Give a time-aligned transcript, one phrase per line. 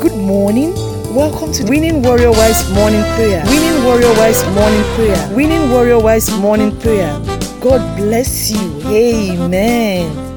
[0.00, 0.74] Good morning.
[1.14, 3.44] Welcome to Winning Warrior Wives Morning Prayer.
[3.46, 5.36] Winning Warrior Wives Morning Prayer.
[5.36, 7.12] Winning Warrior Wives Morning Prayer.
[7.60, 8.82] God bless you.
[8.88, 10.32] Amen.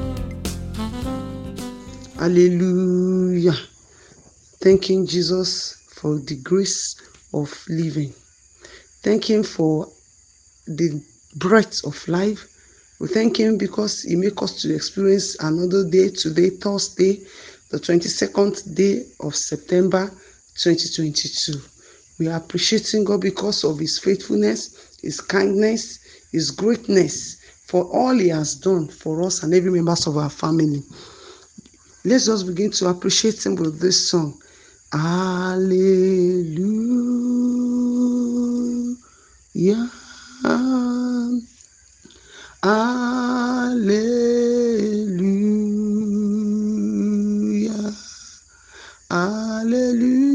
[2.18, 3.54] Hallelujah.
[4.60, 6.96] Thanking Jesus for the grace
[7.32, 8.12] of living.
[9.02, 9.88] Thank Him for
[10.66, 11.02] the
[11.36, 12.48] breath of life.
[13.00, 17.22] We thank Him because He makes us to experience another day today, Thursday,
[17.74, 20.08] the 22nd day of September
[20.54, 21.60] 2022.
[22.20, 25.98] We are appreciating God because of His faithfulness, His kindness,
[26.30, 27.36] His greatness
[27.66, 30.84] for all He has done for us and every members of our family.
[32.04, 34.40] Let's just begin to appreciate Him with this song.
[34.92, 36.54] Hallelujah.
[42.62, 44.14] Hallelujah.
[49.14, 50.34] Hallelujah.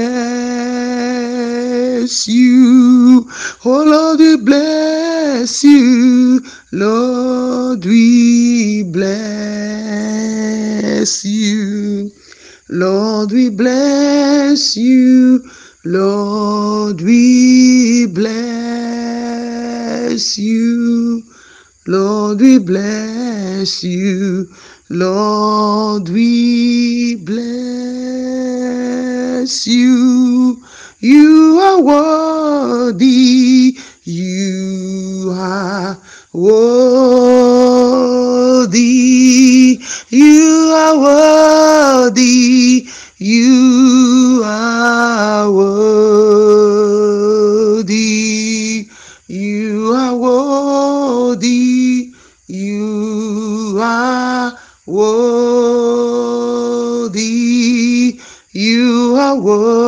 [2.27, 3.29] you.
[3.65, 6.41] Oh, Lord, we bless you.
[6.73, 9.13] Lord, we bless
[11.25, 12.11] you.
[12.69, 15.43] Lord, we bless you.
[15.85, 18.27] Lord, we bless
[20.37, 21.23] you.
[21.87, 24.49] Lord, we bless you.
[24.89, 27.39] Lord, we bless
[29.65, 30.61] you.
[30.99, 33.77] You are worthy.
[34.03, 35.97] You are
[36.33, 37.39] worthy.
[40.09, 42.85] You are worthy.
[43.17, 43.78] You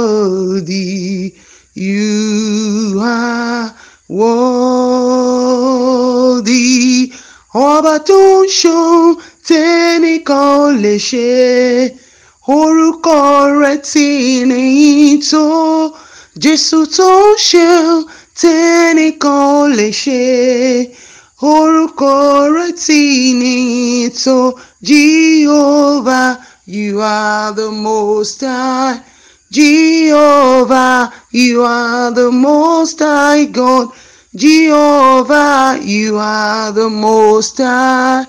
[0.02, 1.36] worthy.
[1.74, 3.74] You are
[4.10, 5.14] worthy.
[7.54, 9.16] Ọba tó ń ṣohun
[9.48, 11.32] tẹ́nìkan lè ṣe
[12.60, 13.18] orúkọ
[13.62, 14.08] rẹ̀ tí
[14.50, 15.46] nìyí tó
[16.44, 17.96] Jésù tó ń ṣeun
[18.40, 20.24] tẹ́nìkan lè ṣe
[21.56, 22.12] orúkọ
[22.56, 23.02] rẹ̀ tí
[23.42, 24.38] nìyí tó
[24.88, 26.32] Jehovah
[26.76, 29.00] you are the most high
[29.52, 33.90] Jehovah you are the most high God
[34.34, 38.26] Jehovah you are the most high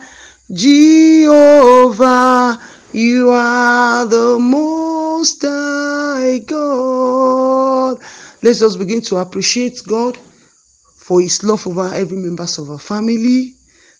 [0.53, 2.59] Jehovah
[2.93, 7.99] you are the most high God.
[8.43, 10.19] Let's begin to appreciate God
[10.97, 13.55] for his love over every members of our family.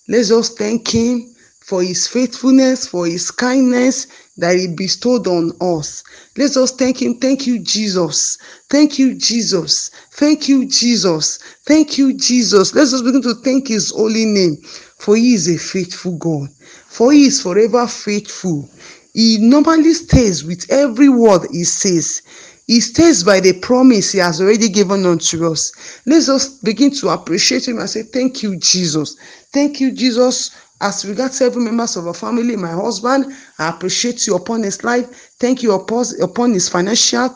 [0.09, 1.32] Let's just thank him
[1.65, 4.07] for his faithfulness, for his kindness
[4.37, 6.03] that he bestowed on us.
[6.37, 7.19] Let's thank him.
[7.19, 8.39] Thank you, Jesus.
[8.69, 9.91] Thank you, Jesus.
[10.13, 11.39] Thank you, Jesus.
[11.67, 12.75] Thank you, Jesus.
[12.75, 14.57] Let's begin to thank his holy name,
[14.99, 16.49] for he is a faithful God.
[16.87, 18.69] For he is forever faithful.
[19.15, 22.23] He normally stays with every word he says.
[22.67, 25.73] He stays by the promise he has already given unto us.
[26.07, 29.17] Let's begin to appreciate him and say, Thank you, Jesus.
[29.53, 30.51] Thank you, Jesus.
[30.83, 35.31] As regards every members of our family, my husband, I appreciate you upon his life.
[35.39, 37.31] Thank you upon, upon his financial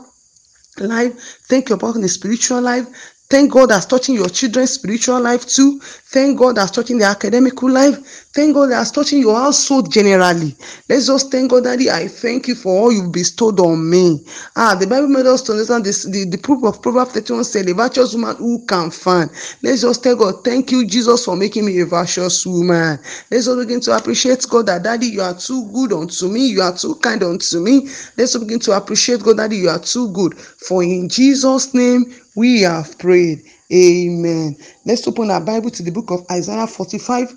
[0.78, 1.38] life.
[1.48, 2.88] Thank you upon his spiritual life.
[3.28, 5.80] Thank God that's touching your children's spiritual life too.
[5.80, 7.96] Thank God that's touching their academical life.
[8.32, 10.54] Thank God that's touching your household generally.
[10.88, 11.90] Let's just thank God, Daddy.
[11.90, 14.24] I thank you for all you've bestowed on me.
[14.54, 16.04] Ah, the Bible made us to understand this.
[16.04, 19.28] The, the proof of Proverbs 31 said, A virtuous woman who can find.
[19.62, 23.00] Let's just tell God, thank you, Jesus, for making me a virtuous woman.
[23.30, 26.46] Let's just begin to appreciate God that, Daddy, you are too good unto me.
[26.46, 27.88] You are too kind unto me.
[28.16, 30.38] Let's begin to appreciate God, Daddy, you are too good.
[30.38, 32.04] For in Jesus' name,
[32.36, 33.42] we have prayed.
[33.72, 34.56] Amen.
[34.84, 37.34] Let's open our Bible to the book of Isaiah 45.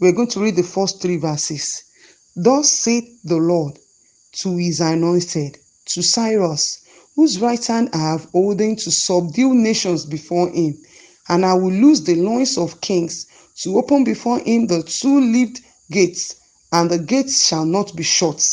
[0.00, 1.82] We're going to read the first three verses.
[2.36, 3.78] Thus saith the Lord
[4.34, 6.84] to his anointed, to Cyrus,
[7.16, 10.78] whose right hand I have holden to subdue nations before him.
[11.28, 13.26] And I will loose the loins of kings,
[13.62, 15.60] to open before him the two-leaved
[15.90, 16.36] gates,
[16.72, 18.44] and the gates shall not be shut.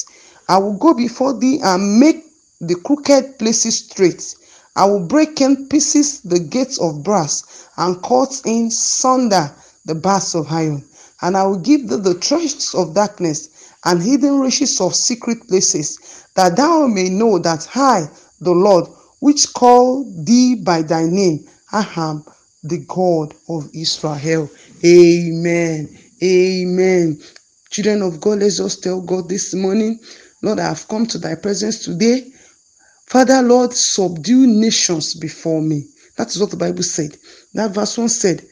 [0.49, 2.23] I will go before thee and make
[2.61, 4.35] the crooked places straight.
[4.75, 9.51] I will break in pieces the gates of brass and cut in sunder
[9.85, 10.83] the bars of iron.
[11.21, 13.49] And I will give thee the treasures of darkness
[13.85, 18.07] and hidden riches of secret places, that thou may know that I,
[18.41, 18.87] the Lord,
[19.19, 22.25] which call thee by thy name, I am
[22.63, 24.49] the God of Israel.
[24.85, 25.97] Amen.
[26.23, 27.21] Amen.
[27.69, 29.99] Children of God, let's tell God this morning,
[30.41, 32.32] Lord, I have come to thy presence today.
[33.13, 35.85] Father, Lord, subdue nations before me.
[36.17, 37.15] That is what the Bible said.
[37.53, 38.43] That verse 1 said,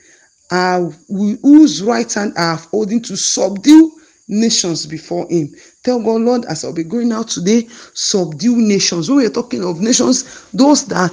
[0.52, 3.92] uh, whose right hand I have holding to subdue
[4.28, 5.50] nations before him.
[5.84, 9.10] Tell God, Lord, as I'll be going out today, subdue nations.
[9.10, 11.12] When we're talking of nations, those that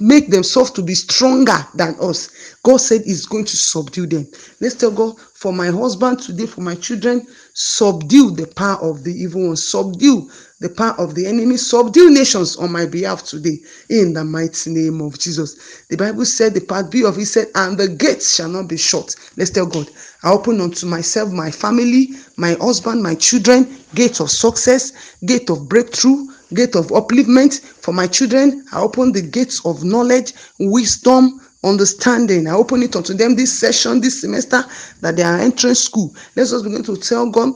[0.00, 2.56] make themselves to be stronger than us.
[2.62, 4.26] God said He's going to subdue them.
[4.60, 9.12] Let's tell God, for my husband today, for my children, subdue the power of the
[9.12, 13.58] evil one, subdue the power of the enemy, subdue nations on my behalf today,
[13.90, 15.84] in the mighty name of Jesus.
[15.88, 18.76] The Bible said, the part B of it said, and the gates shall not be
[18.76, 19.14] shut.
[19.36, 19.90] Let's tell God,
[20.24, 25.68] I open unto myself, my family, my husband, my children, gate of success, gate of
[25.68, 28.64] breakthrough, gate of upliftment for my children.
[28.72, 32.46] I open the gates of knowledge, wisdom, understanding.
[32.46, 34.64] I open it unto them this session, this semester
[35.00, 36.14] that they are entering school.
[36.36, 37.52] Let's just begin to tell God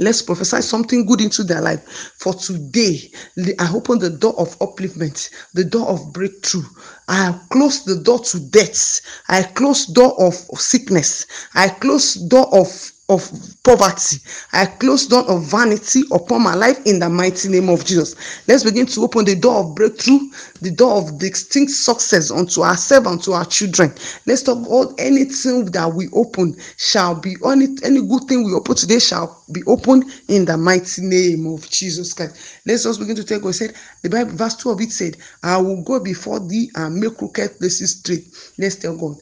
[0.00, 2.12] Let's prophesy something good into their life.
[2.18, 3.10] For today,
[3.58, 6.64] I open the door of upliftment, the door of breakthrough.
[7.08, 9.00] I close the door to death.
[9.28, 11.26] I close door of sickness.
[11.54, 13.30] I close door of of
[13.62, 14.16] poverty.
[14.52, 18.16] I close down of vanity upon my life in the mighty name of Jesus.
[18.48, 20.18] Let's begin to open the door of breakthrough,
[20.60, 23.92] the door of distinct success unto ourselves and to our children.
[24.26, 28.74] Let's talk about anything that we open shall be any any good thing we open
[28.74, 32.60] today shall be opened in the mighty name of Jesus Christ.
[32.66, 33.74] Let's just begin to take what said.
[34.02, 37.58] The Bible verse 2 of it said, I will go before thee and make crooked
[37.58, 38.26] places straight.
[38.58, 39.16] Let's tell God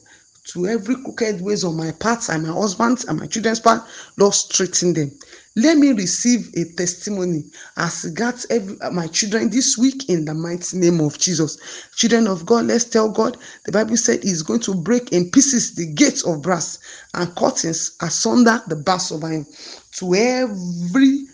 [0.47, 3.83] to every crooked ways on my part and my husband's and my children's part,
[4.17, 5.11] Lord, straighten them.
[5.55, 7.45] Let me receive a testimony
[7.77, 11.57] as regards every, uh, my children this week in the mighty name of Jesus.
[11.95, 13.37] Children of God, let's tell God.
[13.65, 16.77] The Bible said He's going to break in pieces the gates of brass
[17.13, 19.45] and curtains asunder the bars of iron.
[19.93, 21.25] To every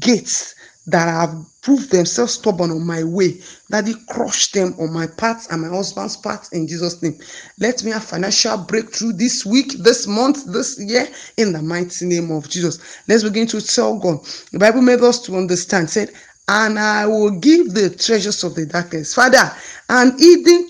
[0.00, 0.54] gate
[0.86, 3.40] that have proved themselves stubborn on my way,
[3.70, 7.18] that He crushed them on my path and my husband's path in Jesus' name.
[7.58, 12.30] Let me have financial breakthrough this week, this month, this year, in the mighty name
[12.30, 12.78] of Jesus.
[13.08, 14.24] Let's begin to tell God.
[14.52, 16.10] The Bible made us to understand, said,
[16.48, 19.14] and I will give the treasures of the darkness.
[19.14, 19.50] Father,
[19.88, 20.68] and hidden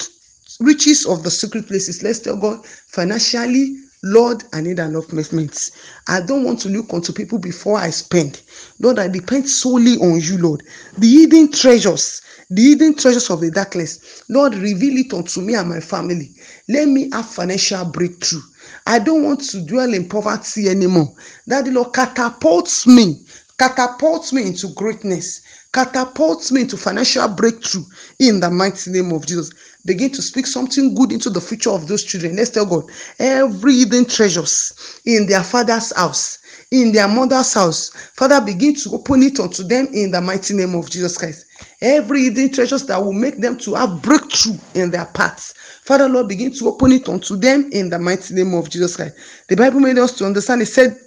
[0.60, 2.02] riches of the secret places.
[2.02, 5.70] Let's tell God financially, Lord, I need an upliftment.
[6.08, 8.42] I don't want to look unto people before I spend.
[8.80, 10.62] Lord, I depend solely on you, Lord.
[10.98, 15.68] The hidden treasures, the hidden treasures of the darkness, Lord, reveal it unto me and
[15.68, 16.30] my family.
[16.68, 18.42] Let me have financial breakthrough.
[18.86, 21.14] I don't want to dwell in poverty anymore.
[21.46, 23.24] That the Lord catapults me,
[23.58, 25.40] catapults me into greatness,
[25.72, 27.84] catapults me into financial breakthrough
[28.18, 29.50] in the mighty name of Jesus.
[29.84, 32.36] Begin to speak something good into the future of those children.
[32.36, 36.38] Let's tell God every hidden treasures in their father's house,
[36.72, 37.90] in their mother's house.
[38.16, 41.46] Father, begin to open it unto them in the mighty name of Jesus Christ.
[41.80, 45.54] Every hidden treasures that will make them to have breakthrough in their paths.
[45.84, 49.16] Father, Lord, begin to open it unto them in the mighty name of Jesus Christ.
[49.48, 50.62] The Bible made us to understand.
[50.62, 50.98] It said,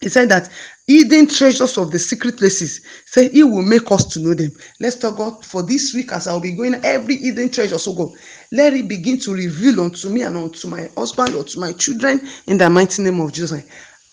[0.00, 0.50] he said that
[0.86, 4.52] hidden treasures of the secret places, say he will make us to know them.
[4.80, 7.78] Let's talk God for this week as I'll be going every hidden treasure.
[7.78, 8.18] So oh God,
[8.52, 12.20] let it begin to reveal unto me and unto my husband or to my children
[12.46, 13.64] in the mighty name of Jesus.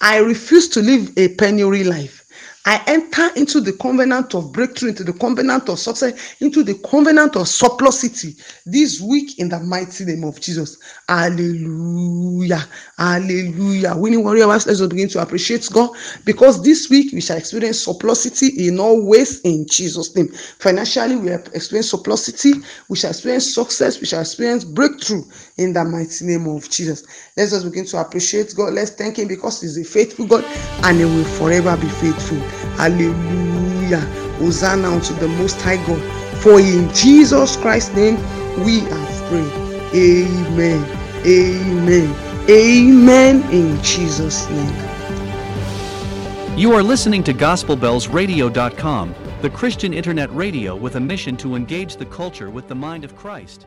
[0.02, 2.23] I refuse to live a penury life.
[2.66, 7.36] I enter into the covenant of breakthrough, into the covenant of success, into the covenant
[7.36, 10.78] of surplusity this week in the mighty name of Jesus.
[11.10, 12.66] Hallelujah.
[12.98, 13.96] Hallelujah.
[13.98, 15.92] Winning warrior wives, let's begin to appreciate God
[16.26, 20.30] because this week we shall experience surplusity in all ways in Jesus' name.
[20.60, 25.24] Financially, we have experienced surplusity, we shall experience success, we shall experience breakthrough
[25.58, 27.04] in the mighty name of Jesus.
[27.38, 28.74] Let's just begin to appreciate God.
[28.74, 30.46] Let's thank Him because He's a faithful God
[30.84, 32.48] and He will forever be faithful.
[32.78, 34.02] Hallelujah.
[34.40, 36.02] Hosanna unto the Most High God.
[36.42, 38.16] For in Jesus Christ's name
[38.64, 39.74] we have prayed.
[39.96, 40.84] Amen.
[41.26, 42.50] Amen.
[42.50, 43.42] Amen.
[43.52, 44.94] In Jesus' name.
[46.58, 52.06] You are listening to GospelBellsRadio.com, the Christian internet radio with a mission to engage the
[52.06, 53.66] culture with the mind of Christ.